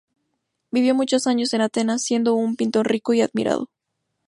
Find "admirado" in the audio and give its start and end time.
3.21-3.69